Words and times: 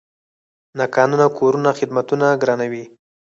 ناقانونه 0.77 1.27
کورونه 1.37 1.69
خدمتونه 1.79 2.27
ګرانوي. 2.41 2.83